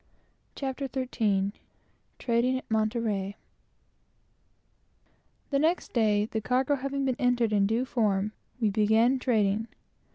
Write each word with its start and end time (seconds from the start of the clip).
CHAPTER 0.55 0.89
XIII 0.91 1.51
TRADING 2.17 2.57
A 2.57 2.63
BRITISH 2.69 3.03
SAILOR 3.03 3.33
The 5.51 5.59
next 5.59 5.93
day, 5.93 6.25
the 6.25 6.41
cargo 6.41 6.75
having 6.77 7.05
been 7.05 7.15
entered 7.19 7.53
in 7.53 7.67
due 7.67 7.85
form, 7.85 8.31
we 8.59 8.71
began 8.71 9.19
trading. 9.19 9.67